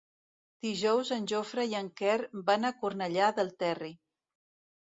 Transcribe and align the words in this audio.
Dijous 0.65 1.11
en 1.17 1.27
Jofre 1.33 1.67
i 1.73 1.77
en 1.81 1.91
Quer 2.01 2.17
van 2.49 2.67
a 2.71 2.75
Cornellà 2.81 3.31
del 3.41 3.53
Terri. 3.65 3.93